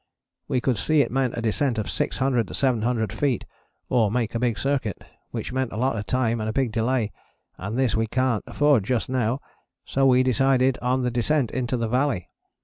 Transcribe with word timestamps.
We 0.47 0.61
could 0.61 0.79
see 0.79 1.01
it 1.01 1.11
meant 1.11 1.37
a 1.37 1.43
descent 1.43 1.77
of 1.77 1.85
600/700 1.85 3.11
feet, 3.11 3.45
or 3.87 4.09
make 4.09 4.33
a 4.33 4.39
big 4.39 4.57
circuit, 4.57 4.97
which 5.29 5.53
meant 5.53 5.71
a 5.71 5.77
lot 5.77 5.95
of 5.95 6.07
time 6.07 6.41
and 6.41 6.49
a 6.49 6.53
big 6.53 6.71
delay, 6.71 7.11
and 7.59 7.77
this 7.77 7.93
we 7.95 8.07
cant 8.07 8.43
afford 8.47 8.83
just 8.83 9.09
now, 9.09 9.41
so 9.85 10.07
we 10.07 10.23
decided 10.23 10.79
on 10.81 11.03
the 11.03 11.11
descent 11.11 11.51
into 11.51 11.77
the 11.77 11.87
valley. 11.87 12.29